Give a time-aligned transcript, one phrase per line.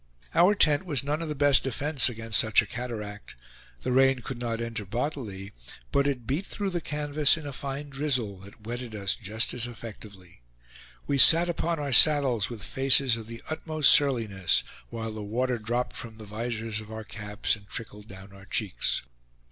[0.33, 3.35] Our tent was none of the best defense against such a cataract.
[3.81, 5.51] The rain could not enter bodily,
[5.91, 9.67] but it beat through the canvas in a fine drizzle, that wetted us just as
[9.67, 10.41] effectively.
[11.05, 15.95] We sat upon our saddles with faces of the utmost surliness, while the water dropped
[15.95, 19.03] from the vizors of our caps, and trickled down our cheeks.